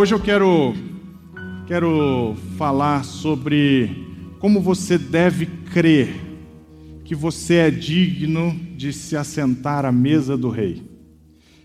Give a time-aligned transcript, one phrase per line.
[0.00, 0.72] Hoje eu quero,
[1.66, 6.08] quero falar sobre como você deve crer
[7.04, 10.82] que você é digno de se assentar à mesa do rei.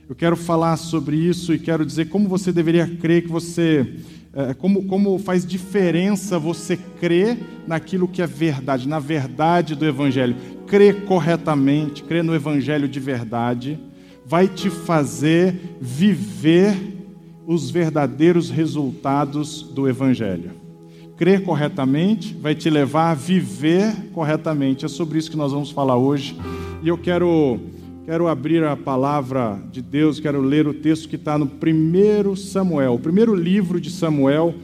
[0.09, 3.99] Eu quero falar sobre isso e quero dizer como você deveria crer que você.
[4.33, 10.35] É, como, como faz diferença você crer naquilo que é verdade, na verdade do Evangelho.
[10.67, 13.79] Crer corretamente, crer no Evangelho de verdade,
[14.25, 16.94] vai te fazer viver
[17.45, 20.51] os verdadeiros resultados do Evangelho.
[21.17, 24.83] Crer corretamente vai te levar a viver corretamente.
[24.83, 26.37] É sobre isso que nós vamos falar hoje.
[26.83, 27.59] E eu quero,
[28.05, 32.95] quero abrir a palavra de Deus, quero ler o texto que está no primeiro Samuel,
[32.95, 34.55] o primeiro livro de Samuel,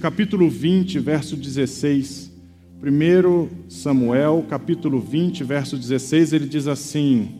[0.00, 2.32] capítulo 20, verso 16.
[2.80, 7.30] 1 Samuel, capítulo 20, verso 16, ele diz assim: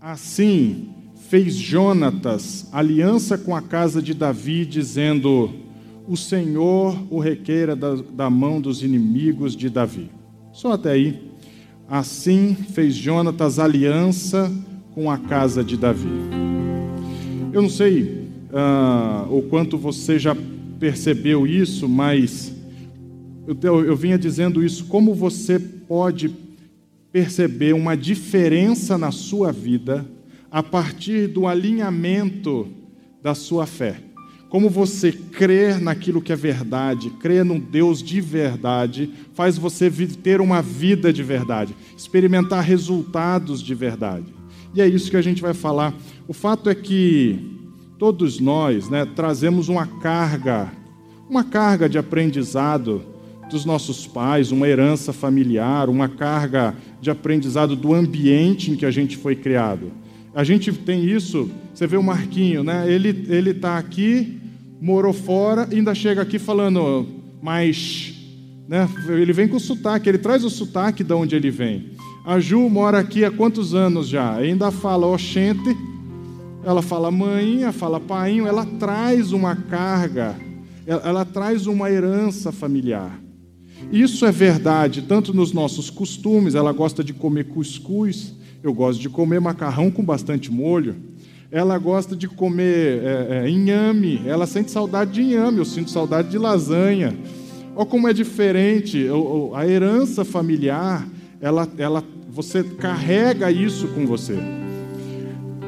[0.00, 0.95] Assim
[1.28, 5.50] fez Jonatas aliança com a casa de Davi, dizendo:
[6.06, 10.10] O Senhor o requeira da, da mão dos inimigos de Davi.
[10.52, 11.36] Só até aí.
[11.88, 14.52] Assim fez Jonatas aliança
[14.92, 16.08] com a casa de Davi.
[17.52, 20.36] Eu não sei uh, o quanto você já
[20.80, 22.52] percebeu isso, mas
[23.46, 24.86] eu, eu vinha dizendo isso.
[24.86, 26.34] Como você pode
[27.12, 30.04] perceber uma diferença na sua vida
[30.50, 32.68] a partir do alinhamento
[33.22, 34.00] da sua fé.
[34.48, 40.40] Como você crer naquilo que é verdade, crer num Deus de verdade, faz você ter
[40.40, 44.32] uma vida de verdade, experimentar resultados de verdade.
[44.74, 45.94] E é isso que a gente vai falar.
[46.28, 47.38] O fato é que
[47.98, 50.70] todos nós né, trazemos uma carga,
[51.28, 53.02] uma carga de aprendizado
[53.50, 58.90] dos nossos pais, uma herança familiar, uma carga de aprendizado do ambiente em que a
[58.90, 59.90] gente foi criado.
[60.36, 62.84] A gente tem isso, você vê o Marquinho, né?
[62.92, 64.38] Ele ele tá aqui,
[64.78, 67.06] morou fora, ainda chega aqui falando
[67.40, 68.12] mais,
[68.68, 68.86] né?
[69.08, 71.92] Ele vem com sotaque, ele traz o sotaque de onde ele vem.
[72.22, 74.36] A Ju mora aqui há quantos anos já?
[74.36, 75.74] Ainda fala oxente,
[76.62, 80.36] ela fala mãinha, fala painho, ela traz uma carga,
[80.86, 83.18] ela, ela traz uma herança familiar.
[83.90, 89.08] Isso é verdade, tanto nos nossos costumes, ela gosta de comer cuscuz, eu gosto de
[89.08, 90.96] comer macarrão com bastante molho.
[91.50, 94.20] Ela gosta de comer é, é, inhame.
[94.26, 95.58] Ela sente saudade de inhame.
[95.58, 97.16] Eu sinto saudade de lasanha.
[97.74, 99.06] Olha como é diferente.
[99.54, 101.06] A herança familiar,
[101.40, 104.36] ela, ela, você carrega isso com você.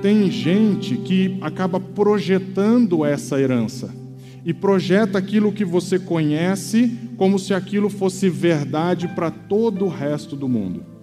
[0.02, 3.92] Tem gente que acaba projetando essa herança
[4.44, 10.34] e projeta aquilo que você conhece como se aquilo fosse verdade para todo o resto
[10.36, 10.97] do mundo.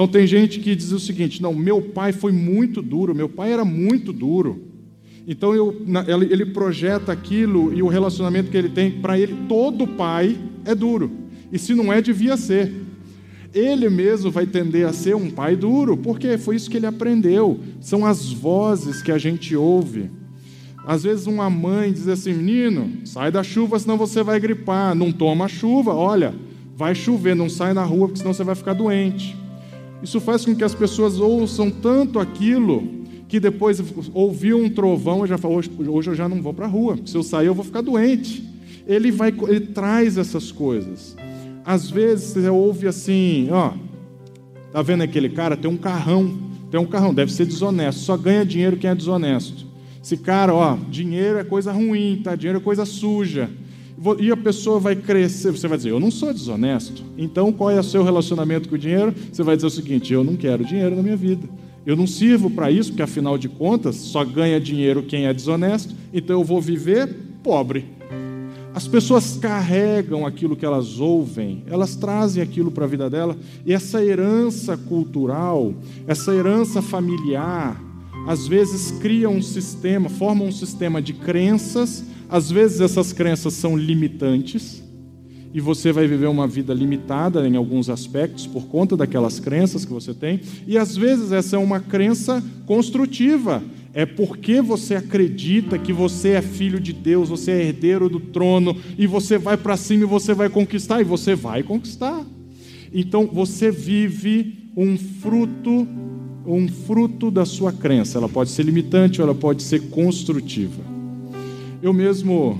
[0.00, 3.52] Então tem gente que diz o seguinte: não, meu pai foi muito duro, meu pai
[3.52, 4.62] era muito duro.
[5.28, 5.76] Então eu,
[6.30, 11.10] ele projeta aquilo e o relacionamento que ele tem, para ele, todo pai é duro.
[11.52, 12.72] E se não é, devia ser.
[13.52, 17.60] Ele mesmo vai tender a ser um pai duro, porque foi isso que ele aprendeu.
[17.78, 20.10] São as vozes que a gente ouve.
[20.86, 24.94] Às vezes uma mãe diz assim: menino, sai da chuva, senão você vai gripar.
[24.94, 26.34] Não toma chuva, olha,
[26.74, 29.38] vai chover, não sai na rua, porque senão você vai ficar doente.
[30.02, 35.28] Isso faz com que as pessoas ouçam tanto aquilo que depois ouviu um trovão e
[35.28, 37.64] já falou: hoje, eu já não vou para a rua, se eu sair eu vou
[37.64, 38.48] ficar doente.
[38.86, 41.16] Ele vai, ele traz essas coisas.
[41.64, 43.72] Às vezes você ouve assim, ó,
[44.72, 46.36] tá vendo aquele cara tem um carrão,
[46.70, 49.66] tem um carrão, deve ser desonesto, só ganha dinheiro quem é desonesto.
[50.02, 52.34] Esse cara, ó, dinheiro é coisa ruim, tá?
[52.34, 53.50] Dinheiro é coisa suja
[54.18, 55.50] e a pessoa vai crescer.
[55.50, 57.04] Você vai dizer, eu não sou desonesto.
[57.18, 59.14] Então, qual é o seu relacionamento com o dinheiro?
[59.30, 61.48] Você vai dizer o seguinte: eu não quero dinheiro na minha vida.
[61.84, 65.94] Eu não sirvo para isso, porque afinal de contas, só ganha dinheiro quem é desonesto,
[66.12, 67.08] então eu vou viver
[67.42, 67.86] pobre.
[68.74, 73.72] As pessoas carregam aquilo que elas ouvem, elas trazem aquilo para a vida dela, e
[73.72, 75.74] essa herança cultural,
[76.06, 77.82] essa herança familiar,
[78.28, 83.76] às vezes cria um sistema, forma um sistema de crenças às vezes essas crenças são
[83.76, 84.82] limitantes
[85.52, 89.92] e você vai viver uma vida limitada em alguns aspectos por conta daquelas crenças que
[89.92, 93.62] você tem, e às vezes essa é uma crença construtiva.
[93.92, 98.76] É porque você acredita que você é filho de Deus, você é herdeiro do trono,
[98.96, 102.24] e você vai para cima e você vai conquistar, e você vai conquistar.
[102.94, 105.88] Então você vive um fruto,
[106.46, 108.18] um fruto da sua crença.
[108.18, 110.89] Ela pode ser limitante ou ela pode ser construtiva.
[111.82, 112.58] Eu mesmo,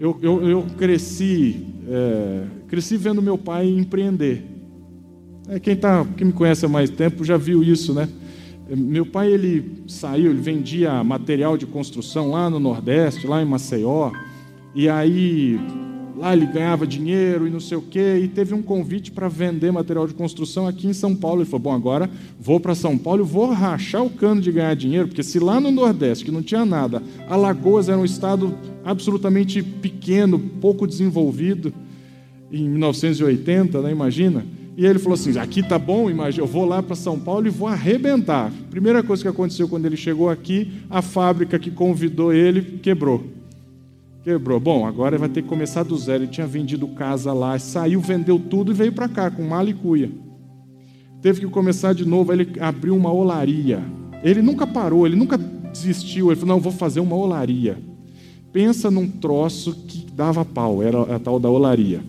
[0.00, 4.44] eu, eu, eu cresci, é, cresci vendo meu pai empreender.
[5.48, 8.08] É, quem, tá, quem me conhece há mais tempo já viu isso, né?
[8.68, 14.10] Meu pai ele saiu, ele vendia material de construção lá no Nordeste, lá em Maceió,
[14.74, 15.60] e aí
[16.22, 19.72] lá ele ganhava dinheiro e não sei o quê, e teve um convite para vender
[19.72, 21.42] material de construção aqui em São Paulo.
[21.42, 22.08] Ele falou: Bom, agora
[22.38, 25.72] vou para São Paulo vou rachar o cano de ganhar dinheiro, porque se lá no
[25.72, 28.54] Nordeste, que não tinha nada, Alagoas era um estado
[28.84, 31.74] absolutamente pequeno, pouco desenvolvido,
[32.52, 34.46] em 1980, né, imagina.
[34.76, 37.50] E ele falou assim: aqui tá bom, imagina, eu vou lá para São Paulo e
[37.50, 38.52] vou arrebentar.
[38.70, 43.41] Primeira coisa que aconteceu quando ele chegou aqui, a fábrica que convidou ele quebrou.
[44.22, 44.60] Quebrou.
[44.60, 46.22] Bom, agora vai ter que começar do zero.
[46.22, 49.74] Ele tinha vendido casa lá, saiu, vendeu tudo e veio para cá com mala e
[49.74, 50.12] cuia.
[51.20, 52.32] Teve que começar de novo.
[52.32, 53.82] Ele abriu uma olaria.
[54.22, 56.30] Ele nunca parou, ele nunca desistiu.
[56.30, 57.78] Ele falou: Não, vou fazer uma olaria.
[58.52, 62.02] Pensa num troço que dava pau, era a tal da olaria.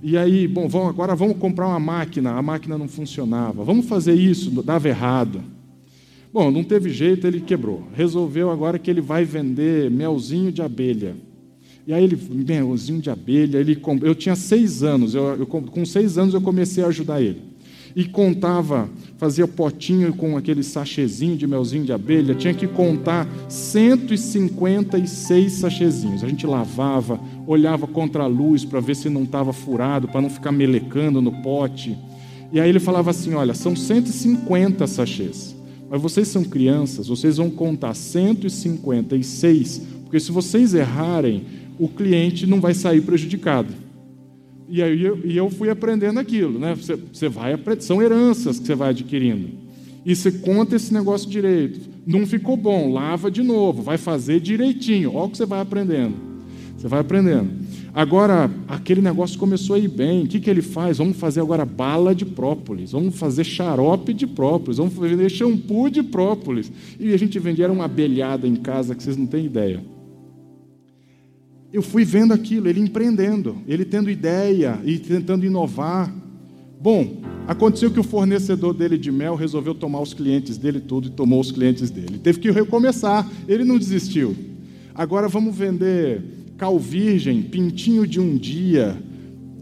[0.00, 3.64] E aí, bom, vamos, agora vamos comprar uma máquina, a máquina não funcionava.
[3.64, 5.40] Vamos fazer isso, dava errado.
[6.32, 7.82] Bom, não teve jeito, ele quebrou.
[7.94, 11.16] Resolveu agora que ele vai vender melzinho de abelha.
[11.88, 16.18] E aí ele, melzinho de abelha, ele, eu tinha seis anos, eu, eu, com seis
[16.18, 17.40] anos eu comecei a ajudar ele
[17.96, 25.50] e contava, fazia potinho com aquele sachezinho de melzinho de abelha, tinha que contar 156
[25.50, 26.22] sachezinhos.
[26.22, 30.28] A gente lavava, olhava contra a luz para ver se não estava furado, para não
[30.28, 31.96] ficar melecando no pote.
[32.52, 35.56] E aí ele falava assim: Olha, são 150 sachês,
[35.88, 41.46] mas vocês são crianças, vocês vão contar 156, porque se vocês errarem,
[41.78, 43.72] o cliente não vai sair prejudicado.
[44.68, 46.74] E aí eu, e eu fui aprendendo aquilo, né?
[46.74, 49.48] Você, você vai são heranças que você vai adquirindo.
[50.04, 51.80] E você conta esse negócio direito.
[52.06, 55.14] Não ficou bom, lava de novo, vai fazer direitinho.
[55.14, 56.14] Olha o que você vai aprendendo.
[56.76, 57.50] Você vai aprendendo.
[57.94, 60.24] Agora, aquele negócio começou a ir bem.
[60.24, 60.98] O que, que ele faz?
[60.98, 62.92] Vamos fazer agora bala de própolis.
[62.92, 64.78] Vamos fazer xarope de própolis.
[64.78, 66.70] Vamos fazer shampoo de própolis.
[67.00, 69.97] E a gente vendia uma abelhada em casa que vocês não têm ideia
[71.72, 76.12] eu fui vendo aquilo, ele empreendendo, ele tendo ideia e tentando inovar.
[76.80, 81.10] Bom, aconteceu que o fornecedor dele de mel resolveu tomar os clientes dele tudo e
[81.10, 82.18] tomou os clientes dele.
[82.18, 84.34] Teve que recomeçar, ele não desistiu.
[84.94, 86.22] Agora vamos vender
[86.56, 88.96] cal virgem, pintinho de um dia,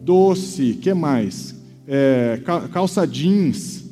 [0.03, 1.55] doce, que mais?
[1.87, 2.41] É,
[2.73, 3.85] calça jeans,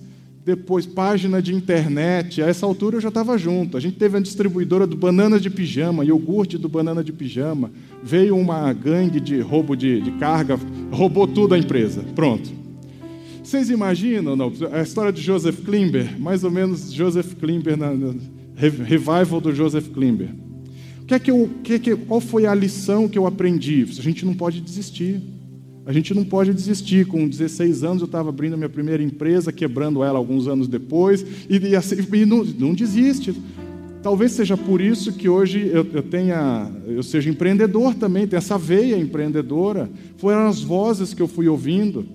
[0.45, 2.43] depois página de internet.
[2.43, 3.77] A essa altura eu já estava junto.
[3.77, 7.71] A gente teve a distribuidora do banana de pijama, iogurte do banana de pijama.
[8.03, 10.59] Veio uma gangue de roubo de, de carga,
[10.91, 12.05] roubou tudo a empresa.
[12.15, 12.51] Pronto.
[13.43, 14.53] Vocês imaginam, não?
[14.73, 18.15] A história de Joseph Klimber, mais ou menos Joseph Klimber, na, na
[18.57, 20.29] revival do Joseph Klimber.
[21.03, 23.83] O que é que eu, que é que, qual foi a lição que eu aprendi?
[23.83, 25.21] A gente não pode desistir.
[25.87, 27.07] A gente não pode desistir.
[27.07, 31.25] Com 16 anos eu estava abrindo a minha primeira empresa, quebrando ela alguns anos depois,
[31.49, 33.35] e, e, assim, e não, não, desiste.
[34.03, 38.59] Talvez seja por isso que hoje eu, eu, tenha, eu seja empreendedor também, tenho essa
[38.59, 39.91] veia empreendedora.
[40.17, 42.07] Foram as vozes que eu fui ouvindo.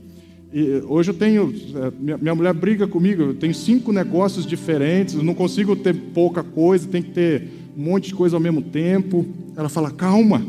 [0.51, 5.24] E hoje eu tenho, é, minha mulher briga comigo, eu tenho cinco negócios diferentes, eu
[5.24, 9.27] não consigo ter pouca coisa, tem que ter um monte de coisa ao mesmo tempo.
[9.56, 10.44] Ela fala, calma,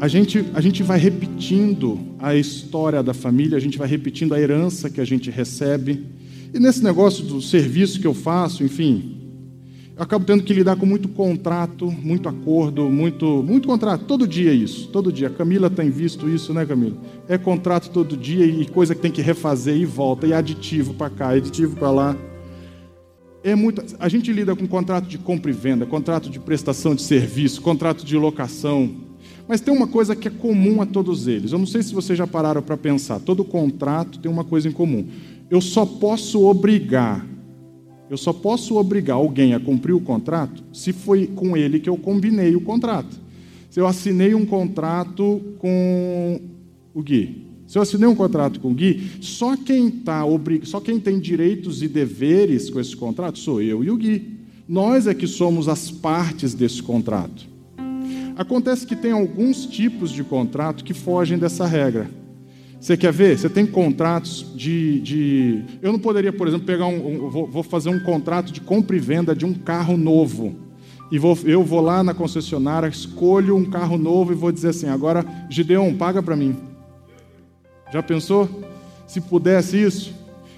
[0.00, 4.40] a gente, a gente vai repetindo a história da família, a gente vai repetindo a
[4.40, 6.06] herança que a gente recebe.
[6.54, 9.16] E nesse negócio do serviço que eu faço, enfim,
[9.96, 14.04] eu acabo tendo que lidar com muito contrato, muito acordo, muito, muito contrato.
[14.04, 15.26] Todo dia isso, todo dia.
[15.26, 16.96] A Camila tem visto isso, né, Camila?
[17.28, 21.10] É contrato todo dia e coisa que tem que refazer e volta, e aditivo para
[21.10, 22.16] cá, aditivo para lá.
[23.42, 27.02] É muito, a gente lida com contrato de compra e venda, contrato de prestação de
[27.02, 29.07] serviço, contrato de locação,
[29.48, 31.52] mas tem uma coisa que é comum a todos eles.
[31.52, 33.18] Eu não sei se vocês já pararam para pensar.
[33.18, 35.06] Todo contrato tem uma coisa em comum.
[35.50, 37.26] Eu só posso obrigar,
[38.10, 41.96] eu só posso obrigar alguém a cumprir o contrato se foi com ele que eu
[41.96, 43.18] combinei o contrato.
[43.70, 46.40] Se eu assinei um contrato com
[46.94, 50.66] o Gui, se eu assinei um contrato com o Gui, só quem tá obrig...
[50.66, 54.38] só quem tem direitos e deveres com esse contrato sou eu e o Gui.
[54.68, 57.46] Nós é que somos as partes desse contrato.
[58.38, 62.08] Acontece que tem alguns tipos de contrato que fogem dessa regra.
[62.80, 63.36] Você quer ver?
[63.36, 65.00] Você tem contratos de.
[65.00, 65.64] de...
[65.82, 67.26] Eu não poderia, por exemplo, pegar um.
[67.26, 70.54] um vou, fazer um contrato de compra e venda de um carro novo.
[71.10, 74.88] E vou, eu vou lá na concessionária, escolho um carro novo e vou dizer assim:
[74.88, 76.54] agora, Gideon, paga para mim.
[77.92, 78.48] Já pensou?
[79.04, 80.14] Se pudesse isso?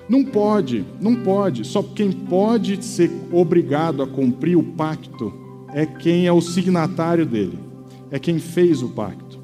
[0.07, 1.67] Não pode, não pode.
[1.67, 5.33] Só quem pode ser obrigado a cumprir o pacto
[5.73, 7.70] é quem é o signatário dele
[8.11, 9.39] é quem fez o pacto.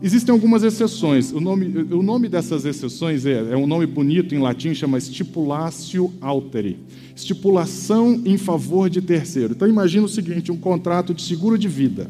[0.00, 1.32] Existem algumas exceções.
[1.32, 6.12] O nome, o nome dessas exceções é, é um nome bonito em latim, chama stipulatio
[6.20, 6.78] alteri
[7.18, 9.52] estipulação em favor de terceiro.
[9.52, 12.08] Então imagina o seguinte, um contrato de seguro de vida.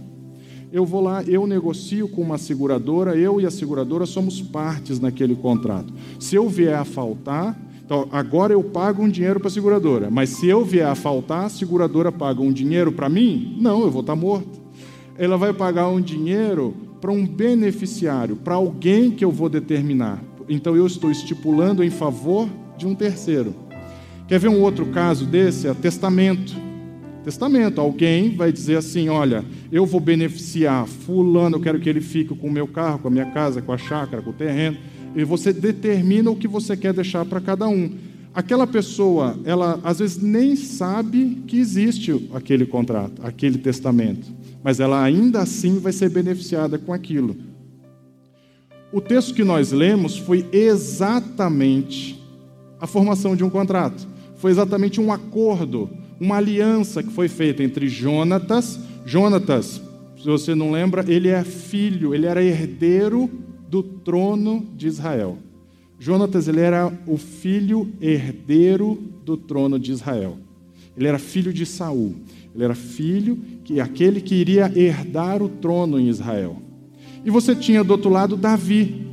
[0.71, 5.35] Eu vou lá, eu negocio com uma seguradora, eu e a seguradora somos partes naquele
[5.35, 5.95] contrato.
[6.21, 10.29] Se eu vier a faltar, então agora eu pago um dinheiro para a seguradora, mas
[10.29, 13.57] se eu vier a faltar, a seguradora paga um dinheiro para mim?
[13.59, 14.58] Não, eu vou estar morto.
[15.19, 20.23] Ela vai pagar um dinheiro para um beneficiário, para alguém que eu vou determinar.
[20.49, 23.55] Então eu estou estipulando em favor de um terceiro.
[24.29, 25.67] Quer ver um outro caso desse?
[25.67, 26.55] É testamento.
[27.25, 27.81] Testamento.
[27.81, 32.47] Alguém vai dizer assim: olha, eu vou beneficiar Fulano, eu quero que ele fique com
[32.47, 34.77] o meu carro, com a minha casa, com a chácara, com o terreno.
[35.17, 37.91] E você determina o que você quer deixar para cada um.
[38.35, 44.29] Aquela pessoa, ela às vezes nem sabe que existe aquele contrato, aquele testamento,
[44.69, 47.35] mas ela ainda assim vai ser beneficiada com aquilo.
[48.93, 52.23] O texto que nós lemos foi exatamente
[52.79, 54.07] a formação de um contrato
[54.39, 58.79] foi exatamente um acordo, uma aliança que foi feita entre Jonatas.
[59.05, 59.83] Jonatas,
[60.17, 63.29] se você não lembra, ele é filho, ele era herdeiro
[63.69, 65.39] do trono de Israel.
[65.99, 70.39] Jonatas, ele era o filho herdeiro do trono de Israel.
[70.97, 72.15] Ele era filho de Saul.
[72.59, 76.61] Ele era filho que aquele que iria herdar o trono em Israel.
[77.25, 79.07] E você tinha do outro lado Davi,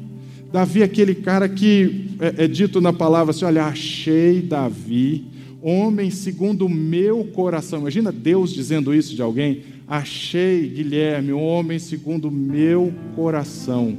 [0.52, 5.26] Davi, aquele cara que é, é dito na palavra assim: olha, achei Davi,
[5.62, 7.82] homem segundo o meu coração.
[7.82, 13.96] Imagina Deus dizendo isso de alguém: achei Guilherme, homem segundo o meu coração,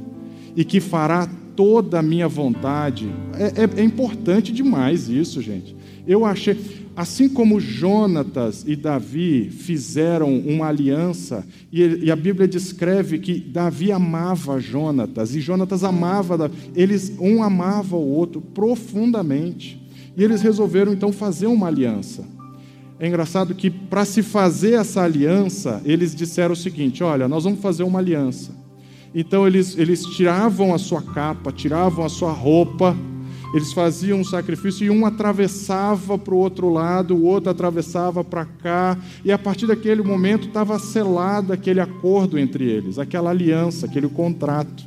[0.57, 1.25] e que fará
[1.55, 3.09] toda a minha vontade.
[3.33, 5.73] É, é, é importante demais isso, gente.
[6.07, 6.87] Eu achei.
[6.95, 14.59] Assim como Jonatas e Davi fizeram uma aliança, e a Bíblia descreve que Davi amava
[14.59, 19.79] Jonatas, e Jonatas amava, eles um amava o outro profundamente,
[20.17, 22.25] e eles resolveram então fazer uma aliança.
[22.99, 27.59] É engraçado que para se fazer essa aliança, eles disseram o seguinte: olha, nós vamos
[27.59, 28.55] fazer uma aliança.
[29.13, 32.97] Então eles, eles tiravam a sua capa, tiravam a sua roupa,
[33.53, 38.45] eles faziam um sacrifício e um atravessava para o outro lado, o outro atravessava para
[38.45, 44.09] cá, e a partir daquele momento estava selado aquele acordo entre eles, aquela aliança, aquele
[44.09, 44.85] contrato.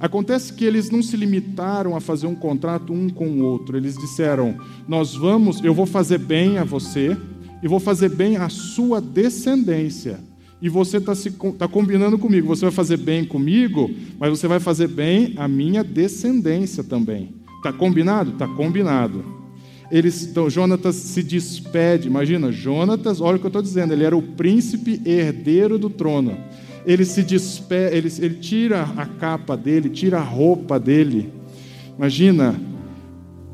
[0.00, 3.96] Acontece que eles não se limitaram a fazer um contrato um com o outro, eles
[3.96, 4.56] disseram:
[4.88, 7.16] Nós vamos, eu vou fazer bem a você
[7.62, 10.18] e vou fazer bem a sua descendência.
[10.60, 11.12] E você está
[11.58, 15.84] tá combinando comigo, você vai fazer bem comigo, mas você vai fazer bem a minha
[15.84, 17.41] descendência também.
[17.62, 18.32] Tá combinado?
[18.32, 19.24] Tá combinado.
[19.90, 22.08] Eles, então, Jonatas se despede.
[22.08, 26.36] Imagina, Jonatas, olha o que eu estou dizendo, ele era o príncipe herdeiro do trono.
[26.84, 31.30] Ele se despede, ele, ele tira a capa dele, tira a roupa dele.
[31.96, 32.58] Imagina,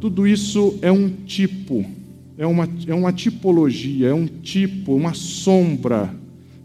[0.01, 1.85] tudo isso é um tipo,
[2.39, 6.15] é uma, é uma tipologia, é um tipo, uma sombra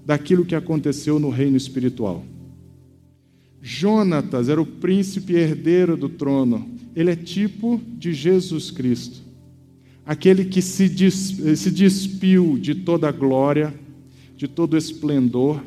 [0.05, 2.23] daquilo que aconteceu no reino espiritual.
[3.59, 9.21] Jonatas era o príncipe herdeiro do trono ele é tipo de Jesus Cristo,
[10.05, 13.73] aquele que se, se despiu de toda glória,
[14.35, 15.63] de todo esplendor,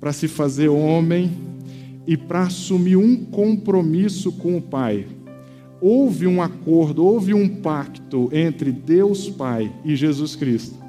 [0.00, 1.30] para se fazer homem
[2.06, 5.06] e para assumir um compromisso com o Pai.
[5.80, 10.83] Houve um acordo, houve um pacto entre Deus Pai e Jesus Cristo.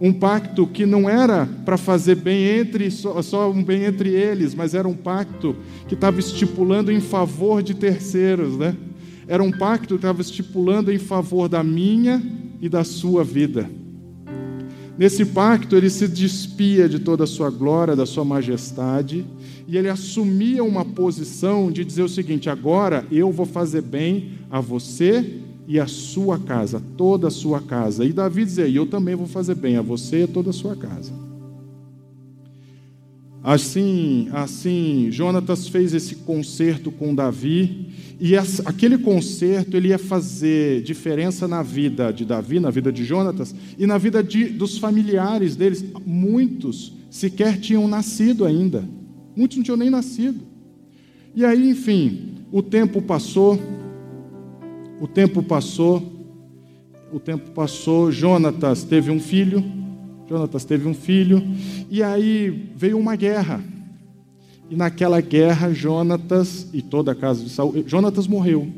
[0.00, 4.54] Um pacto que não era para fazer bem entre só, só um bem entre eles,
[4.54, 5.54] mas era um pacto
[5.86, 8.74] que estava estipulando em favor de terceiros, né?
[9.28, 12.22] Era um pacto que estava estipulando em favor da minha
[12.60, 13.70] e da sua vida.
[14.96, 19.26] Nesse pacto, ele se despia de toda a sua glória, da sua majestade,
[19.68, 24.60] e ele assumia uma posição de dizer o seguinte: agora eu vou fazer bem a
[24.60, 28.04] você e a sua casa, toda a sua casa.
[28.04, 31.12] E Davi dizia: Eu também vou fazer bem a você e toda a sua casa.
[33.40, 37.86] Assim, assim, Jonatas fez esse concerto com Davi,
[38.18, 43.54] e aquele concerto ele ia fazer diferença na vida de Davi, na vida de Jonatas
[43.78, 45.84] e na vida de, dos familiares deles.
[46.04, 48.84] Muitos sequer tinham nascido ainda,
[49.36, 50.40] muitos não tinham nem nascido.
[51.32, 53.56] E aí, enfim, o tempo passou,
[55.00, 56.02] o tempo passou,
[57.10, 59.64] o tempo passou, Jonatas teve um filho,
[60.28, 61.42] Jonatas teve um filho,
[61.90, 63.64] e aí veio uma guerra.
[64.68, 68.68] E naquela guerra, Jonatas e toda a casa de Saul, Jonatas morreu.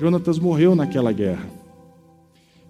[0.00, 1.46] Jonatas morreu naquela guerra.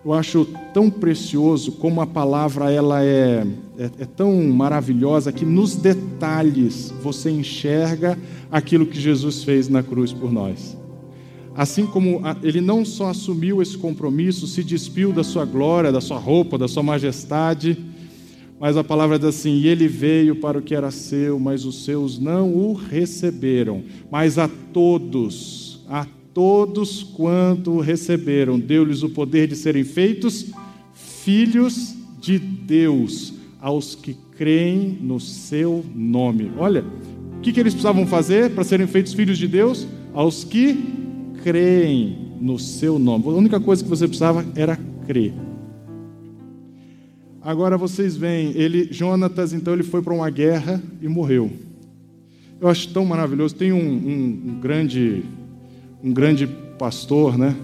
[0.04, 0.44] eu acho
[0.75, 3.46] tão precioso como a palavra ela é,
[3.78, 8.18] é, é, tão maravilhosa que nos detalhes você enxerga
[8.50, 10.76] aquilo que Jesus fez na cruz por nós.
[11.56, 16.18] Assim como ele não só assumiu esse compromisso, se despiu da sua glória, da sua
[16.18, 17.78] roupa, da sua majestade,
[18.60, 21.84] mas a palavra diz assim: e ele veio para o que era seu, mas os
[21.84, 23.82] seus não o receberam.
[24.10, 30.46] Mas a todos, a todos quanto receberam, deu-lhes o poder de serem feitos
[30.94, 36.50] filhos de Deus, aos que creem no seu nome.
[36.58, 36.84] Olha,
[37.38, 39.86] o que, que eles precisavam fazer para serem feitos filhos de Deus?
[40.12, 41.05] Aos que
[41.46, 43.24] creem no seu nome.
[43.26, 44.76] A única coisa que você precisava era
[45.06, 45.32] crer.
[47.40, 51.48] Agora vocês veem, ele, Jonatas, então ele foi para uma guerra e morreu.
[52.60, 53.54] Eu acho tão maravilhoso.
[53.54, 55.22] Tem um, um, um grande
[56.02, 57.54] um grande pastor, né?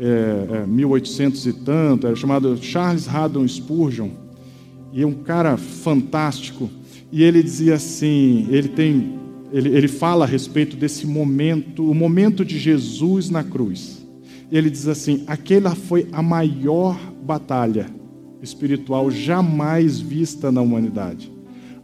[0.00, 4.10] É, é, 1800 e tanto, era chamado Charles Haddon Spurgeon,
[4.92, 6.68] e é um cara fantástico.
[7.12, 9.16] E ele dizia assim, ele tem,
[9.52, 14.04] ele, ele fala a respeito desse momento, o momento de Jesus na cruz.
[14.50, 17.86] Ele diz assim: aquela foi a maior batalha
[18.42, 21.32] espiritual jamais vista na humanidade.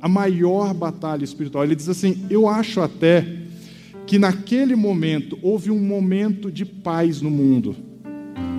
[0.01, 1.65] A maior batalha espiritual.
[1.65, 3.27] Ele diz assim: eu acho até
[4.07, 7.75] que naquele momento houve um momento de paz no mundo.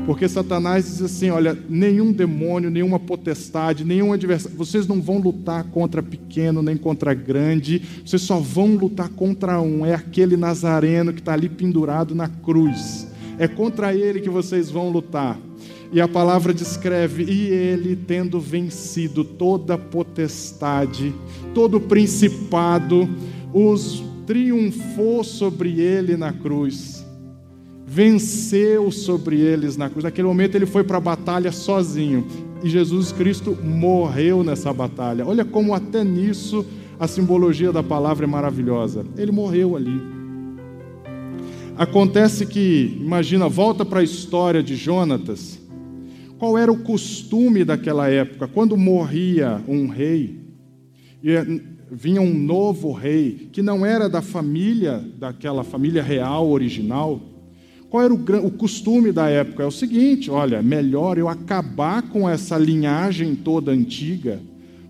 [0.06, 5.64] Porque Satanás diz assim: olha, nenhum demônio, nenhuma potestade, nenhum adversário, vocês não vão lutar
[5.66, 11.20] contra pequeno nem contra grande, vocês só vão lutar contra um, é aquele nazareno que
[11.20, 13.08] está ali pendurado na cruz.
[13.40, 15.40] É contra ele que vocês vão lutar.
[15.92, 21.14] E a palavra descreve: e ele, tendo vencido toda potestade,
[21.54, 23.08] todo principado,
[23.54, 27.03] os triunfou sobre ele na cruz,
[27.94, 30.04] venceu sobre eles na cruz.
[30.04, 32.26] Naquele momento ele foi para a batalha sozinho
[32.64, 35.28] e Jesus Cristo morreu nessa batalha.
[35.28, 36.66] Olha como até nisso
[37.00, 39.06] a simbologia da palavra é maravilhosa.
[39.16, 40.02] Ele morreu ali.
[41.78, 45.60] Acontece que, imagina, volta para a história de Jonatas.
[46.40, 48.48] Qual era o costume daquela época?
[48.48, 50.40] Quando morria um rei,
[51.92, 57.33] vinha um novo rei, que não era da família, daquela família real original,
[57.94, 59.62] qual era o, o, costume da época?
[59.62, 64.42] É o seguinte: olha, melhor eu acabar com essa linhagem toda antiga,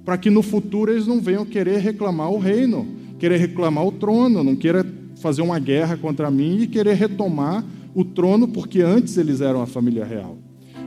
[0.06, 2.88] para que no futuro eles não venham querer reclamar o reino,
[3.20, 4.86] querer reclamar o trono, não queira
[5.18, 9.68] fazer uma guerra contra mim e querer retomar o trono, porque antes eles eram a
[9.68, 10.38] família real.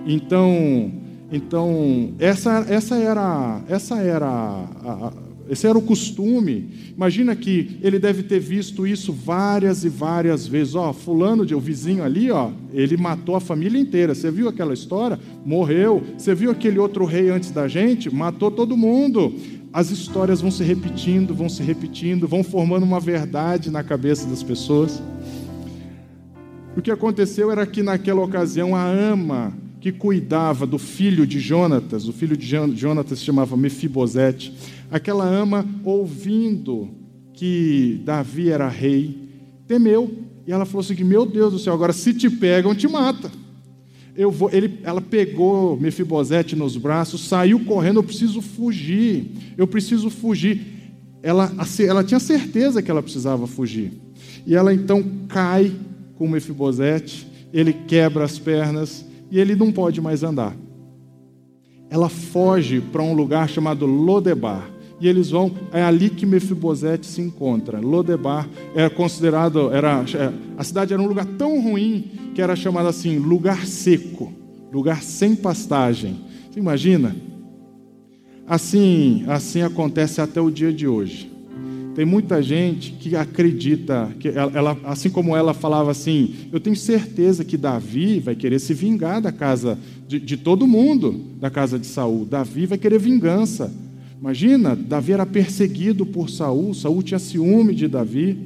[0.06, 0.90] Então,
[1.30, 5.12] então essa, essa era, essa era a, a
[5.48, 6.70] esse era o costume.
[6.96, 10.74] Imagina que ele deve ter visto isso várias e várias vezes.
[10.74, 14.14] Ó, fulano de o vizinho ali, ó, ele matou a família inteira.
[14.14, 15.18] Você viu aquela história?
[15.44, 16.02] Morreu.
[16.18, 18.12] Você viu aquele outro rei antes da gente?
[18.12, 19.34] Matou todo mundo.
[19.72, 24.42] As histórias vão se repetindo, vão se repetindo, vão formando uma verdade na cabeça das
[24.42, 25.00] pessoas.
[26.76, 29.54] O que aconteceu era que naquela ocasião a ama
[29.86, 32.44] que cuidava do filho de Jonatas, o filho de
[32.74, 34.52] Jonatas se chamava Mefibosete,
[34.90, 36.88] Aquela ama, ouvindo
[37.32, 39.16] que Davi era rei,
[39.64, 40.12] temeu.
[40.44, 43.30] E ela falou assim: Meu Deus do céu, agora se te pegam, te mata.
[44.16, 48.00] Eu vou, ele, ela pegou Mefibosete nos braços, saiu correndo.
[48.00, 50.62] Eu preciso fugir, eu preciso fugir.
[51.22, 51.52] Ela,
[51.86, 53.92] ela tinha certeza que ela precisava fugir.
[54.44, 55.72] E ela então cai
[56.16, 60.56] com Mefibosete, ele quebra as pernas e ele não pode mais andar.
[61.88, 67.20] Ela foge para um lugar chamado Lodebar e eles vão, é ali que Mefibosete se
[67.20, 67.80] encontra.
[67.80, 72.88] Lodebar era considerado, era, é, a cidade era um lugar tão ruim que era chamado
[72.88, 74.32] assim, lugar seco,
[74.72, 76.16] lugar sem pastagem.
[76.50, 77.14] Você imagina?
[78.46, 81.35] Assim, assim acontece até o dia de hoje.
[81.96, 87.42] Tem muita gente que acredita, que ela, assim como ela falava assim, eu tenho certeza
[87.42, 91.86] que Davi vai querer se vingar da casa de, de todo mundo, da casa de
[91.86, 92.26] Saul.
[92.26, 93.72] Davi vai querer vingança.
[94.20, 98.38] Imagina, Davi era perseguido por Saul, Saul tinha ciúme de Davi.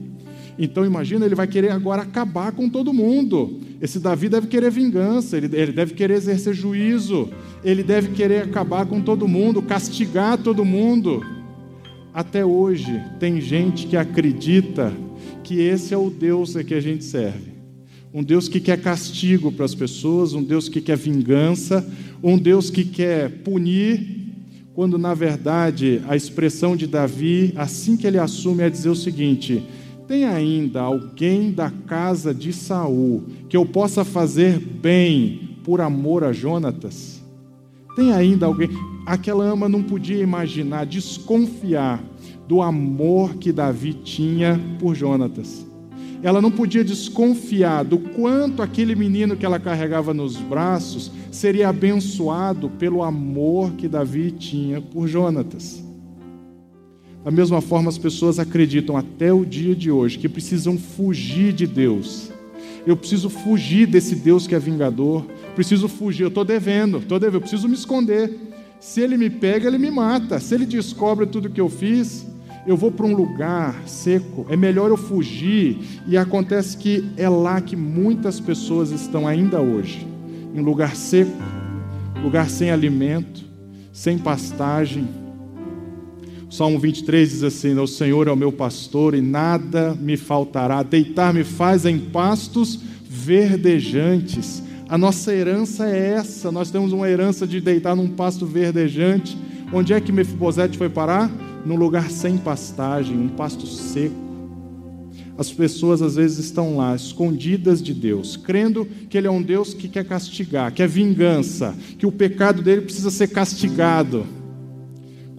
[0.57, 3.59] Então imagina, ele vai querer agora acabar com todo mundo.
[3.83, 7.29] Esse Davi deve querer vingança, ele, ele deve querer exercer juízo,
[7.65, 11.40] ele deve querer acabar com todo mundo, castigar todo mundo.
[12.13, 14.93] Até hoje tem gente que acredita
[15.45, 17.51] que esse é o Deus a que a gente serve.
[18.13, 21.89] Um Deus que quer castigo para as pessoas, um Deus que quer vingança,
[22.23, 24.19] um Deus que quer punir
[24.75, 29.63] quando na verdade a expressão de Davi, assim que ele assume, é dizer o seguinte:
[30.09, 36.33] tem ainda alguém da casa de Saul que eu possa fazer bem por amor a
[36.33, 37.20] Jonatas?
[38.01, 38.71] Tem ainda alguém?
[39.05, 42.03] Aquela ama não podia imaginar, desconfiar
[42.49, 45.67] do amor que Davi tinha por Jonatas.
[46.23, 52.71] Ela não podia desconfiar do quanto aquele menino que ela carregava nos braços seria abençoado
[52.71, 55.85] pelo amor que Davi tinha por Jonatas.
[57.23, 61.67] Da mesma forma, as pessoas acreditam até o dia de hoje que precisam fugir de
[61.67, 62.33] Deus.
[62.87, 65.25] Eu preciso fugir desse Deus que é vingador.
[65.55, 66.23] Preciso fugir.
[66.23, 67.37] Eu estou devendo, estou devendo.
[67.37, 68.35] Eu preciso me esconder.
[68.79, 70.39] Se ele me pega, ele me mata.
[70.41, 72.27] Se ele descobre tudo que eu fiz,
[72.67, 74.47] eu vou para um lugar seco.
[74.49, 75.79] É melhor eu fugir.
[76.07, 80.07] E acontece que é lá que muitas pessoas estão ainda hoje
[80.55, 81.31] em lugar seco,
[82.23, 83.45] lugar sem alimento,
[83.93, 85.07] sem pastagem
[86.51, 90.83] Salmo 23 diz assim: O Senhor é o meu pastor e nada me faltará.
[90.83, 94.61] Deitar-me faz em pastos verdejantes.
[94.89, 96.51] A nossa herança é essa.
[96.51, 99.39] Nós temos uma herança de deitar num pasto verdejante.
[99.73, 101.31] Onde é que Mefibosete foi parar?
[101.65, 104.17] Num lugar sem pastagem, um pasto seco.
[105.39, 109.73] As pessoas às vezes estão lá, escondidas de Deus, crendo que Ele é um Deus
[109.73, 114.27] que quer castigar, que é vingança, que o pecado dele precisa ser castigado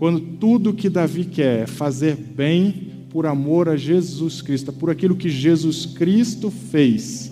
[0.02, 5.16] quando tudo que Davi quer é fazer bem por amor a Jesus Cristo, por aquilo
[5.16, 7.32] que Jesus Cristo fez,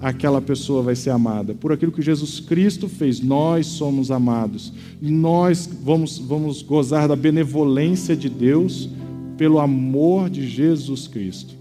[0.00, 1.52] aquela pessoa vai ser amada.
[1.52, 4.72] Por aquilo que Jesus Cristo fez, nós somos amados.
[5.02, 8.88] E nós vamos, vamos gozar da benevolência de Deus
[9.36, 11.56] pelo amor de Jesus Cristo.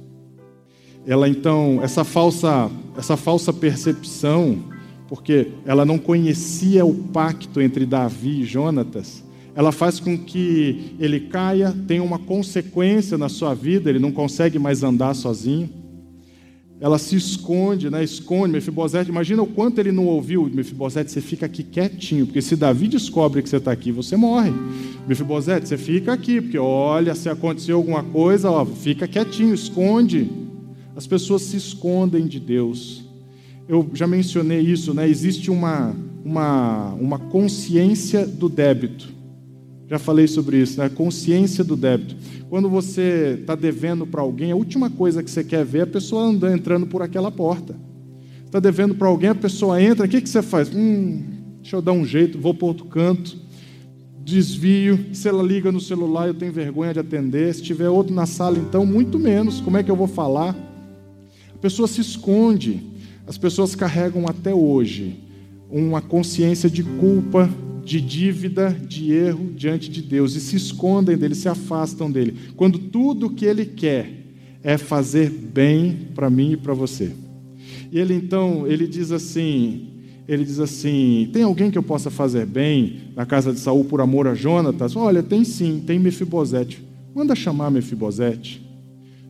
[1.07, 4.59] Ela então, essa falsa, essa falsa percepção,
[5.07, 9.27] porque ela não conhecia o pacto entre Davi e Jonatas,
[9.59, 14.57] ela faz com que ele caia, tenha uma consequência na sua vida, ele não consegue
[14.57, 15.69] mais andar sozinho.
[16.79, 18.01] Ela se esconde, né?
[18.01, 18.53] esconde.
[18.53, 20.49] Mefibosete, imagina o quanto ele não ouviu.
[20.49, 24.53] Mefibosete, você fica aqui quietinho, porque se Davi descobre que você está aqui, você morre.
[25.05, 30.31] Mefibosete, você fica aqui, porque olha, se aconteceu alguma coisa, ó, fica quietinho, esconde.
[30.95, 33.03] As pessoas se escondem de Deus.
[33.67, 35.05] Eu já mencionei isso, né?
[35.05, 35.93] Existe uma,
[36.23, 39.18] uma, uma consciência do débito.
[39.89, 40.87] Já falei sobre isso, né?
[40.87, 42.15] Consciência do débito.
[42.47, 45.87] Quando você está devendo para alguém, a última coisa que você quer ver é a
[45.87, 47.75] pessoa andando, entrando por aquela porta.
[48.45, 50.69] Está devendo para alguém, a pessoa entra, o que, que você faz?
[50.73, 51.23] Hum,
[51.61, 53.35] deixa eu dar um jeito, vou para outro canto,
[54.23, 55.07] desvio.
[55.11, 57.53] Se ela liga no celular, eu tenho vergonha de atender.
[57.53, 59.59] Se tiver outro na sala, então, muito menos.
[59.59, 60.55] Como é que eu vou falar?
[61.53, 62.81] A pessoa se esconde.
[63.25, 65.19] As pessoas carregam até hoje
[65.69, 67.49] uma consciência de culpa,
[67.89, 72.77] de dívida, de erro diante de Deus e se escondem dele, se afastam dele, quando
[72.77, 74.11] tudo o que ele quer
[74.63, 77.11] é fazer bem para mim e para você.
[77.91, 79.87] E ele então, ele diz assim,
[80.27, 84.01] ele diz assim: "Tem alguém que eu possa fazer bem na casa de Saul por
[84.01, 86.83] amor a Jonatas?" Olha, tem sim, tem Mefibosete.
[87.15, 88.61] Manda chamar Mefibosete.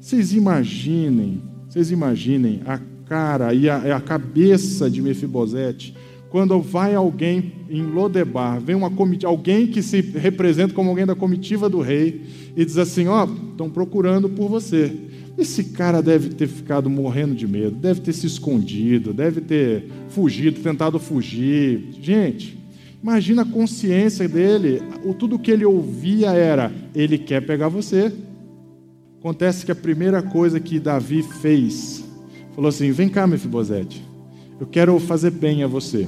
[0.01, 5.95] Vocês imaginem, vocês imaginem a cara e a, a cabeça de Mefibosete
[6.29, 11.15] quando vai alguém em Lodebar, vem uma comitiva, alguém que se representa como alguém da
[11.15, 12.21] comitiva do rei
[12.55, 14.95] e diz assim: Ó, oh, estão procurando por você.
[15.37, 20.59] Esse cara deve ter ficado morrendo de medo, deve ter se escondido, deve ter fugido,
[20.59, 21.89] tentado fugir.
[22.01, 22.57] Gente,
[23.01, 24.81] imagina a consciência dele.
[25.03, 28.11] O tudo que ele ouvia era: ele quer pegar você.
[29.19, 32.05] Acontece que a primeira coisa que Davi fez,
[32.53, 34.08] falou assim: vem cá, Mefibosete.
[34.59, 36.07] Eu quero fazer bem a você.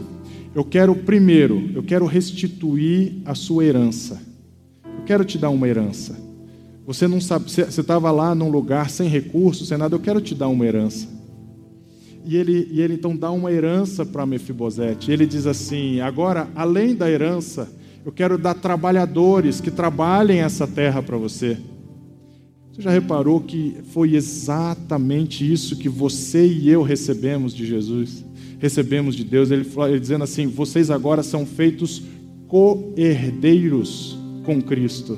[0.54, 4.22] Eu quero, primeiro, eu quero restituir a sua herança.
[4.84, 6.20] Eu quero te dar uma herança.
[6.86, 10.36] Você não sabe, você estava lá num lugar sem recursos, sem nada, eu quero te
[10.36, 11.08] dar uma herança.
[12.26, 15.12] E ele, e ele então dá uma herança para Mefibosete.
[15.12, 17.72] Ele diz assim: agora, além da herança,
[18.06, 21.58] eu quero dar trabalhadores que trabalhem essa terra para você.
[22.72, 28.26] Você já reparou que foi exatamente isso que você e eu recebemos de Jesus?
[28.62, 32.04] Recebemos de Deus, ele, ele dizendo assim: vocês agora são feitos
[32.48, 35.18] co-herdeiros com Cristo.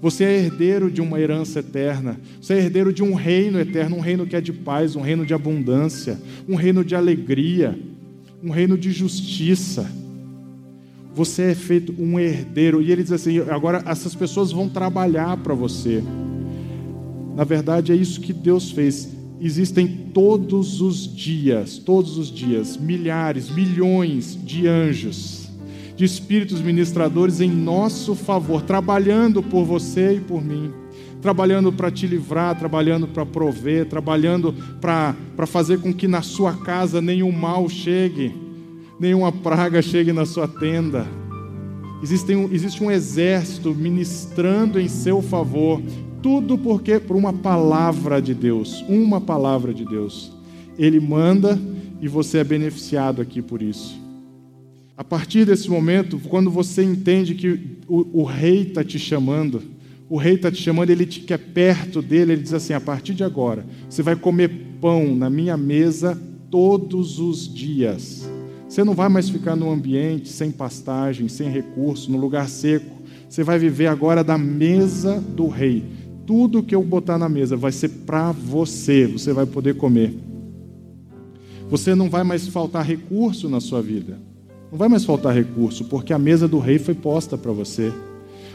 [0.00, 2.18] Você é herdeiro de uma herança eterna.
[2.40, 5.26] Você é herdeiro de um reino eterno, um reino que é de paz, um reino
[5.26, 7.78] de abundância, um reino de alegria,
[8.42, 9.90] um reino de justiça.
[11.14, 12.80] Você é feito um herdeiro.
[12.80, 16.02] E ele diz assim: agora essas pessoas vão trabalhar para você.
[17.36, 23.50] Na verdade, é isso que Deus fez existem todos os dias, todos os dias, milhares,
[23.50, 25.48] milhões de anjos,
[25.96, 30.72] de espíritos ministradores em nosso favor, trabalhando por você e por mim,
[31.20, 37.00] trabalhando para te livrar, trabalhando para prover, trabalhando para fazer com que na sua casa
[37.00, 38.34] nenhum mal chegue,
[38.98, 41.06] nenhuma praga chegue na sua tenda.
[42.02, 45.82] Existe um, existe um exército ministrando em seu favor,
[46.22, 50.32] tudo porque por uma palavra de Deus, uma palavra de Deus.
[50.78, 51.58] Ele manda
[52.00, 53.98] e você é beneficiado aqui por isso.
[54.96, 59.62] A partir desse momento, quando você entende que o, o rei está te chamando,
[60.08, 63.14] o rei está te chamando, ele te quer perto dele, ele diz assim: a partir
[63.14, 64.50] de agora, você vai comer
[64.80, 68.28] pão na minha mesa todos os dias.
[68.68, 72.98] Você não vai mais ficar num ambiente sem pastagem, sem recurso, no lugar seco.
[73.28, 75.84] Você vai viver agora da mesa do rei.
[76.28, 80.14] Tudo que eu botar na mesa vai ser para você, você vai poder comer.
[81.70, 84.18] Você não vai mais faltar recurso na sua vida.
[84.70, 87.90] Não vai mais faltar recurso, porque a mesa do rei foi posta para você.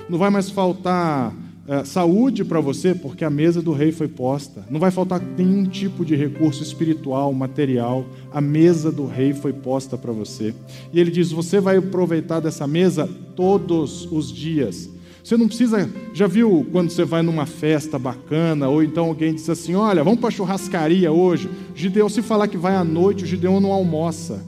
[0.07, 1.35] Não vai mais faltar
[1.67, 4.63] é, saúde para você, porque a mesa do rei foi posta.
[4.69, 8.05] Não vai faltar nenhum tipo de recurso espiritual, material.
[8.31, 10.53] A mesa do rei foi posta para você.
[10.93, 14.91] E ele diz: você vai aproveitar dessa mesa todos os dias.
[15.23, 15.89] Você não precisa.
[16.13, 20.19] Já viu quando você vai numa festa bacana, ou então alguém diz assim: olha, vamos
[20.19, 21.49] para churrascaria hoje.
[21.73, 24.43] Gideão, se falar que vai à noite, o Gideão não almoça.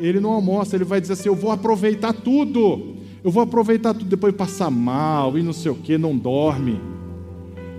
[0.00, 2.96] Ele não almoça, ele vai dizer assim: eu vou aproveitar tudo.
[3.22, 6.80] Eu vou aproveitar tudo, depois passar mal e não sei o que, não dorme.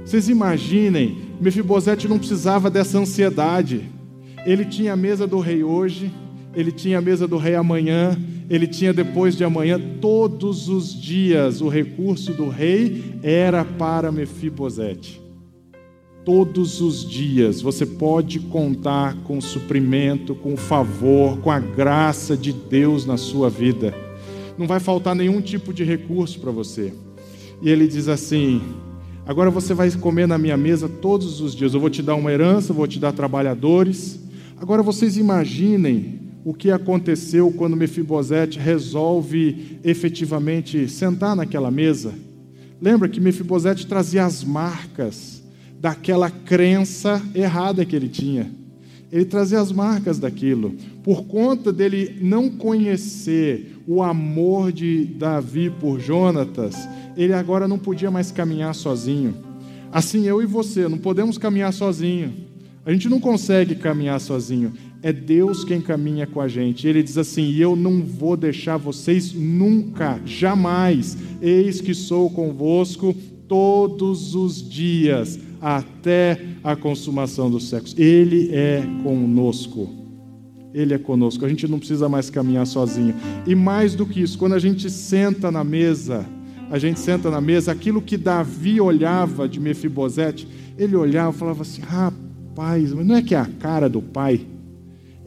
[0.05, 3.89] Vocês imaginem, Mefibosete não precisava dessa ansiedade.
[4.45, 6.11] Ele tinha a mesa do rei hoje,
[6.53, 8.17] ele tinha a mesa do rei amanhã,
[8.49, 15.21] ele tinha depois de amanhã, todos os dias o recurso do rei era para Mefibosete.
[16.25, 22.35] Todos os dias você pode contar com o suprimento, com o favor, com a graça
[22.35, 24.09] de Deus na sua vida
[24.59, 26.93] não vai faltar nenhum tipo de recurso para você.
[27.61, 28.61] E ele diz assim:
[29.25, 31.73] Agora você vai comer na minha mesa todos os dias.
[31.73, 34.19] Eu vou te dar uma herança, vou te dar trabalhadores.
[34.57, 42.13] Agora vocês imaginem o que aconteceu quando Mefibosete resolve efetivamente sentar naquela mesa.
[42.81, 45.43] Lembra que Mefibosete trazia as marcas
[45.79, 48.51] daquela crença errada que ele tinha.
[49.11, 50.75] Ele trazia as marcas daquilo.
[51.03, 56.75] Por conta dele não conhecer o amor de Davi por Jonatas,
[57.17, 59.35] ele agora não podia mais caminhar sozinho.
[59.91, 62.33] Assim, eu e você não podemos caminhar sozinho.
[62.85, 64.73] A gente não consegue caminhar sozinho.
[65.01, 66.85] É Deus quem caminha com a gente.
[66.87, 71.17] Ele diz assim: Eu não vou deixar vocês nunca, jamais.
[71.41, 73.15] Eis que sou convosco
[73.47, 77.97] todos os dias, até a consumação dos séculos.
[77.97, 79.89] Ele é conosco.
[80.73, 81.45] Ele é conosco.
[81.45, 83.15] A gente não precisa mais caminhar sozinho.
[83.47, 86.25] E mais do que isso, quando a gente senta na mesa,
[86.69, 91.61] a gente senta na mesa, aquilo que Davi olhava de Mefibosete, ele olhava e falava
[91.61, 94.45] assim: rapaz, mas não é que é a cara do pai?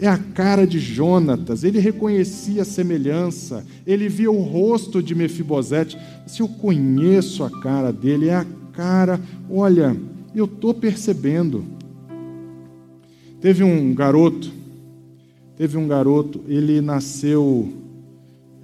[0.02, 1.64] É a cara de Jonatas.
[1.64, 3.64] Ele reconhecia a semelhança.
[3.86, 5.96] Ele via o rosto de Mefibosete.
[6.26, 9.18] Se eu conheço a cara dele, é a cara.
[9.48, 9.96] Olha,
[10.34, 11.64] eu estou percebendo.
[13.40, 14.62] Teve um garoto
[15.56, 17.72] Teve um garoto, ele nasceu,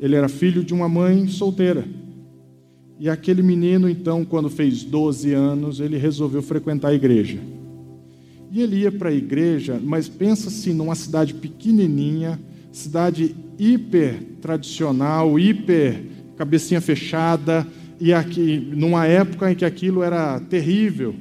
[0.01, 1.85] ele era filho de uma mãe solteira.
[2.99, 7.39] E aquele menino, então, quando fez 12 anos, ele resolveu frequentar a igreja.
[8.51, 12.41] E ele ia para a igreja, mas pensa assim, numa cidade pequenininha,
[12.73, 16.03] cidade hiper tradicional, hiper
[16.37, 17.67] cabecinha fechada,
[18.01, 21.15] e aqui numa época em que aquilo era terrível.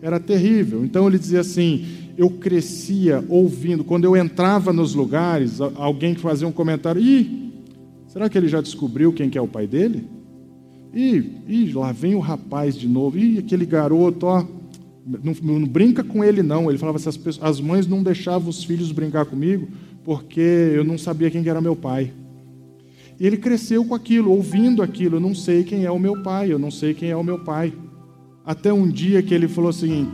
[0.00, 0.84] Era terrível.
[0.84, 6.46] Então ele dizia assim: eu crescia ouvindo, quando eu entrava nos lugares, alguém que fazia
[6.46, 7.52] um comentário, ih,
[8.06, 10.04] será que ele já descobriu quem que é o pai dele?
[10.94, 14.44] Ih lá vem o rapaz de novo, ih, aquele garoto, ó,
[15.22, 16.68] não, não brinca com ele não.
[16.68, 19.68] Ele falava assim, as, pessoas, as mães não deixavam os filhos brincar comigo,
[20.04, 22.12] porque eu não sabia quem era meu pai.
[23.18, 26.52] E ele cresceu com aquilo, ouvindo aquilo, eu não sei quem é o meu pai,
[26.52, 27.72] eu não sei quem é o meu pai.
[28.44, 30.08] Até um dia que ele falou assim,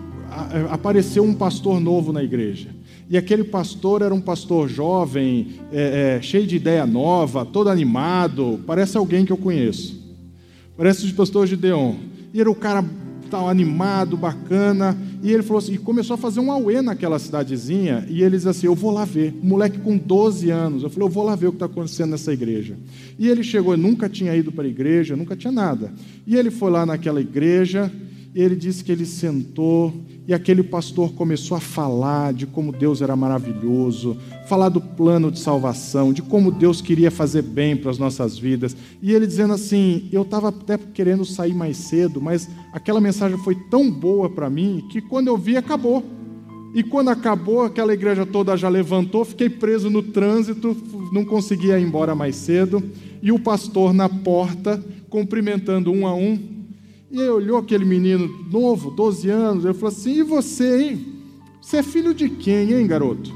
[0.70, 2.70] apareceu um pastor novo na igreja.
[3.08, 8.60] E aquele pastor era um pastor jovem, é, é, cheio de ideia nova, todo animado,
[8.66, 10.02] parece alguém que eu conheço.
[10.76, 11.96] Parece o pastor Gideon.
[12.32, 12.82] E era o cara
[13.34, 14.96] tal, animado, bacana.
[15.20, 18.06] E ele falou assim, e começou a fazer um auê naquela cidadezinha.
[18.08, 19.34] E ele diz assim: Eu vou lá ver.
[19.42, 20.84] Um moleque com 12 anos.
[20.84, 22.76] Eu falei: Eu vou lá ver o que está acontecendo nessa igreja.
[23.18, 25.92] E ele chegou, nunca tinha ido para a igreja, nunca tinha nada.
[26.24, 27.90] E ele foi lá naquela igreja.
[28.32, 29.92] E ele disse que ele sentou
[30.26, 35.38] e aquele pastor começou a falar de como Deus era maravilhoso, falar do plano de
[35.38, 38.74] salvação, de como Deus queria fazer bem para as nossas vidas.
[39.02, 43.54] E ele dizendo assim: Eu estava até querendo sair mais cedo, mas aquela mensagem foi
[43.54, 46.02] tão boa para mim que quando eu vi, acabou.
[46.74, 50.76] E quando acabou, aquela igreja toda já levantou, fiquei preso no trânsito,
[51.12, 52.82] não conseguia ir embora mais cedo.
[53.22, 56.53] E o pastor na porta, cumprimentando um a um.
[57.14, 61.06] E aí olhou aquele menino novo, 12 anos, ele falou assim: E você, hein?
[61.60, 63.32] Você é filho de quem, hein, garoto?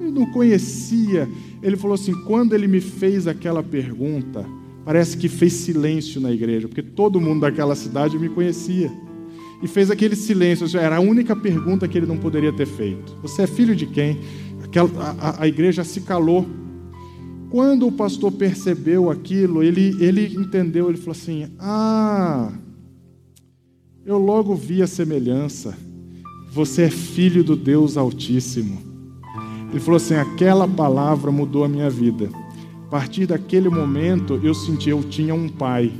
[0.00, 1.28] Eu não conhecia.
[1.62, 4.46] Ele falou assim: quando ele me fez aquela pergunta,
[4.86, 8.90] parece que fez silêncio na igreja, porque todo mundo daquela cidade me conhecia
[9.62, 10.66] e fez aquele silêncio.
[10.78, 13.14] Era a única pergunta que ele não poderia ter feito.
[13.20, 14.18] Você é filho de quem?
[14.64, 14.88] Aquela,
[15.20, 16.46] a, a igreja se calou.
[17.50, 22.50] Quando o pastor percebeu aquilo, ele, ele entendeu, ele falou assim: Ah,
[24.04, 25.76] eu logo vi a semelhança.
[26.50, 28.80] Você é filho do Deus Altíssimo.
[29.70, 32.30] Ele falou assim: aquela palavra mudou a minha vida.
[32.86, 35.92] A partir daquele momento, eu senti eu tinha um pai.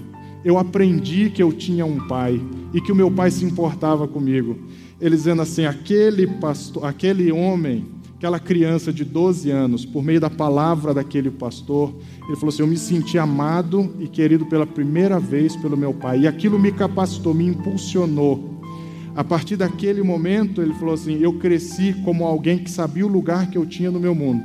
[0.44, 2.40] Eu aprendi que eu tinha um pai
[2.72, 4.56] e que o meu pai se importava comigo.
[5.00, 7.86] Ele dizendo assim: aquele pastor, aquele homem,
[8.20, 11.94] aquela criança de 12 anos, por meio da palavra daquele pastor,
[12.28, 16.20] ele falou assim: eu me senti amado e querido pela primeira vez pelo meu pai.
[16.20, 18.60] E aquilo me capacitou, me impulsionou.
[19.16, 23.48] A partir daquele momento, ele falou assim: eu cresci como alguém que sabia o lugar
[23.48, 24.42] que eu tinha no meu mundo.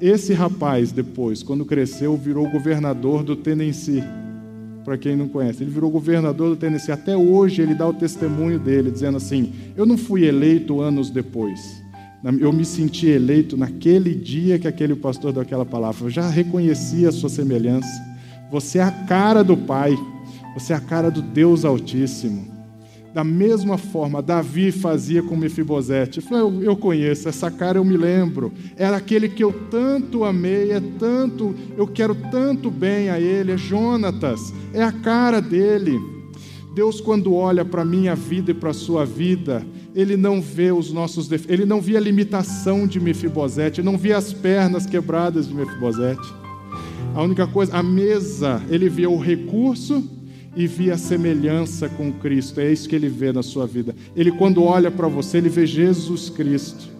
[0.00, 4.02] Esse rapaz, depois, quando cresceu, virou governador do Tennessee
[4.84, 5.62] para quem não conhece.
[5.62, 6.90] Ele virou governador do Tennessee.
[6.90, 11.83] Até hoje ele dá o testemunho dele, dizendo assim: Eu não fui eleito anos depois.
[12.40, 16.06] Eu me senti eleito naquele dia que aquele pastor deu aquela palavra.
[16.06, 17.86] Eu já reconheci a sua semelhança.
[18.50, 19.94] Você é a cara do Pai.
[20.54, 22.54] Você é a cara do Deus Altíssimo.
[23.12, 26.24] Da mesma forma, Davi fazia com Mefibosete.
[26.30, 28.52] Eu, eu conheço, essa cara eu me lembro.
[28.74, 33.56] Era aquele que eu tanto amei, é tanto, eu quero tanto bem a ele, é
[33.56, 36.00] Jonatas, é a cara dele.
[36.74, 40.72] Deus, quando olha para a minha vida e para a sua vida, Ele não vê
[40.72, 45.48] os nossos defeitos, Ele não vê a limitação de Mefibosete, não vê as pernas quebradas
[45.48, 46.34] de Mefibosete.
[47.14, 50.02] A única coisa, a mesa, Ele vê o recurso
[50.56, 52.60] e via a semelhança com Cristo.
[52.60, 53.94] É isso que ele vê na sua vida.
[54.14, 56.94] Ele, quando olha para você, ele vê Jesus Cristo.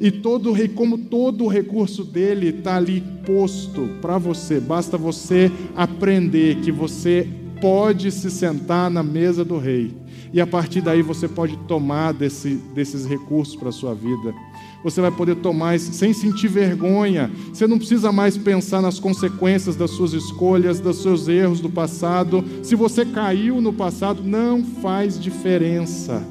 [0.00, 4.58] E todo como todo o recurso dele está ali posto para você.
[4.58, 7.28] Basta você aprender que você
[7.60, 10.01] pode se sentar na mesa do rei.
[10.32, 14.34] E a partir daí você pode tomar desse, desses recursos para a sua vida
[14.82, 17.30] você vai poder tomar sem sentir vergonha.
[17.52, 22.44] Você não precisa mais pensar nas consequências das suas escolhas, dos seus erros do passado.
[22.62, 26.22] Se você caiu no passado, não faz diferença.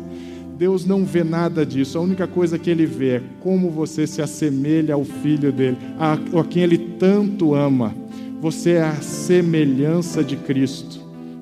[0.57, 1.97] Deus não vê nada disso.
[1.97, 6.13] A única coisa que Ele vê é como você se assemelha ao Filho dele, a,
[6.13, 7.95] a quem Ele tanto ama.
[8.41, 10.99] Você é a semelhança de Cristo.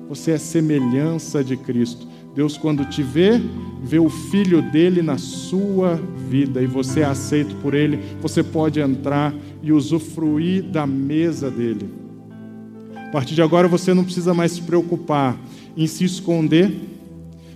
[0.08, 2.09] Você é a semelhança de Cristo.
[2.34, 3.40] Deus, quando te vê,
[3.82, 8.80] vê o filho dele na sua vida e você é aceito por ele, você pode
[8.80, 11.90] entrar e usufruir da mesa dele.
[12.94, 15.36] A partir de agora você não precisa mais se preocupar
[15.76, 16.72] em se esconder,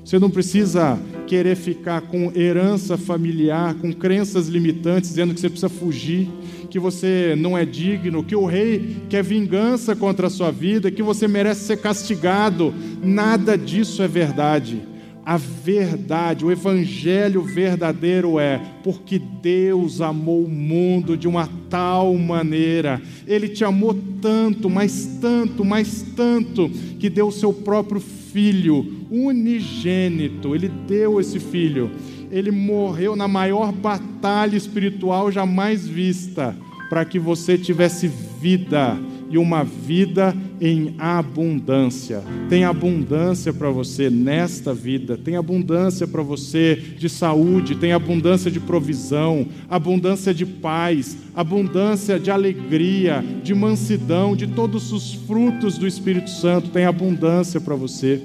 [0.04, 5.68] você não precisa querer ficar com herança familiar, com crenças limitantes, dizendo que você precisa
[5.68, 6.28] fugir,
[6.68, 11.02] que você não é digno, que o rei quer vingança contra a sua vida, que
[11.02, 12.74] você merece ser castigado.
[13.02, 14.82] Nada disso é verdade.
[15.26, 23.00] A verdade, o evangelho verdadeiro é porque Deus amou o mundo de uma tal maneira,
[23.26, 30.54] Ele te amou tanto, mas tanto, mas tanto, que deu o seu próprio filho unigênito,
[30.54, 31.90] Ele deu esse filho,
[32.34, 36.56] ele morreu na maior batalha espiritual jamais vista,
[36.90, 38.08] para que você tivesse
[38.40, 38.98] vida
[39.30, 42.24] e uma vida em abundância.
[42.48, 48.58] Tem abundância para você nesta vida, tem abundância para você de saúde, tem abundância de
[48.58, 56.30] provisão, abundância de paz, abundância de alegria, de mansidão, de todos os frutos do Espírito
[56.30, 58.20] Santo, tem abundância para você.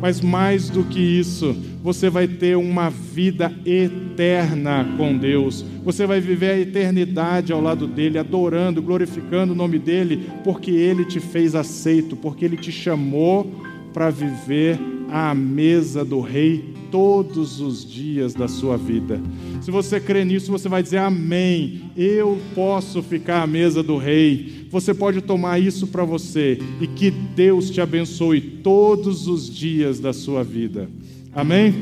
[0.00, 5.64] Mas mais do que isso, você vai ter uma vida eterna com Deus.
[5.84, 11.04] Você vai viver a eternidade ao lado dele, adorando, glorificando o nome dele, porque ele
[11.04, 14.78] te fez aceito, porque ele te chamou para viver
[15.10, 19.20] à mesa do rei todos os dias da sua vida.
[19.60, 21.90] Se você crê nisso, você vai dizer amém.
[21.96, 24.66] Eu posso ficar à mesa do rei.
[24.70, 30.12] Você pode tomar isso para você e que Deus te abençoe todos os dias da
[30.12, 30.88] sua vida.
[31.32, 31.74] Amém?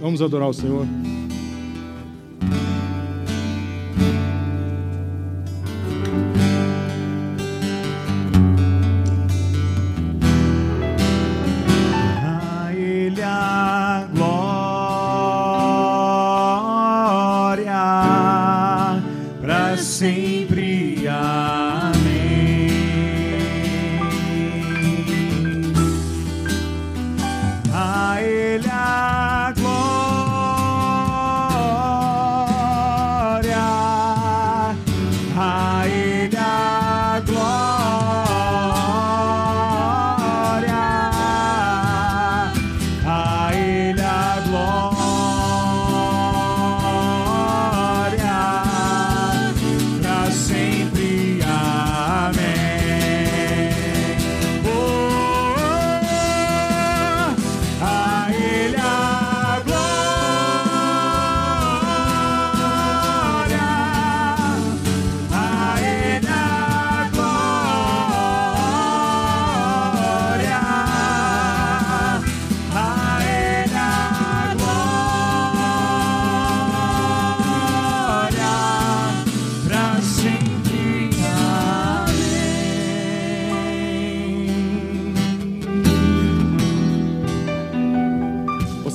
[0.00, 0.86] Vamos adorar o Senhor.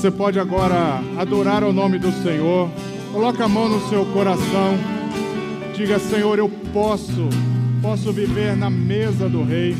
[0.05, 2.69] Você pode agora adorar o nome do Senhor.
[3.11, 4.77] Coloque a mão no seu coração.
[5.75, 7.27] Diga, Senhor, eu posso,
[7.81, 9.75] posso viver na mesa do Rei.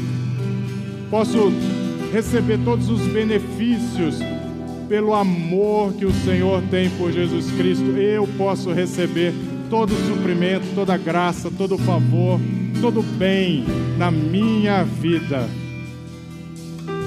[1.11, 1.53] Posso
[2.11, 4.17] receber todos os benefícios
[4.89, 7.95] pelo amor que o Senhor tem por Jesus Cristo.
[7.95, 9.31] Eu posso receber
[9.69, 12.39] todo o suprimento, toda a graça, todo o favor,
[12.81, 13.63] todo o bem
[13.99, 15.47] na minha vida.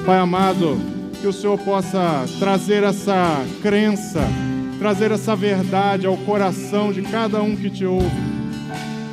[0.06, 0.78] Pai amado,
[1.20, 4.20] que o Senhor possa trazer essa crença,
[4.78, 8.10] trazer essa verdade ao coração de cada um que te ouve,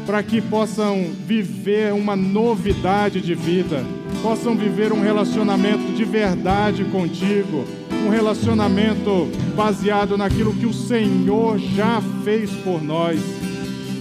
[0.06, 3.84] para que possam viver uma novidade de vida,
[4.22, 7.66] possam viver um relacionamento de verdade contigo,
[8.06, 13.20] um relacionamento baseado naquilo que o Senhor já fez por nós.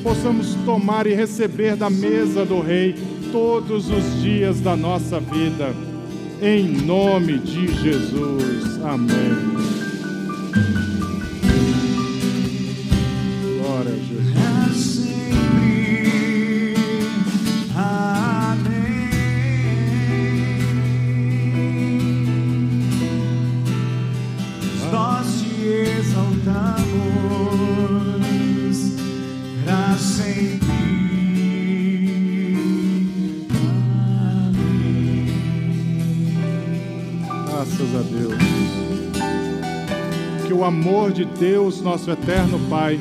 [0.03, 2.95] Possamos tomar e receber da mesa do Rei
[3.33, 5.94] todos os dias da nossa vida
[6.41, 8.80] em nome de Jesus.
[8.85, 9.55] Amém.
[13.59, 14.44] Glória a Jesus.
[38.05, 38.35] Deus.
[40.47, 42.99] Que o amor de Deus, nosso eterno Pai,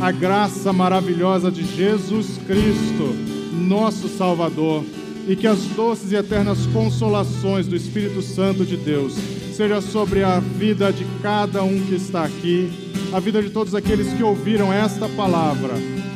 [0.00, 3.14] a graça maravilhosa de Jesus Cristo,
[3.52, 4.84] nosso Salvador,
[5.26, 9.14] e que as doces e eternas consolações do Espírito Santo de Deus
[9.54, 12.70] seja sobre a vida de cada um que está aqui,
[13.12, 15.74] a vida de todos aqueles que ouviram esta palavra,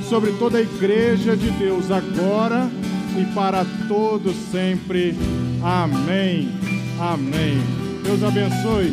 [0.09, 2.71] sobre toda a igreja de Deus agora
[3.19, 5.15] e para todos sempre.
[5.63, 6.49] Amém.
[7.01, 7.82] Amém.
[8.05, 8.93] Deus abençoe.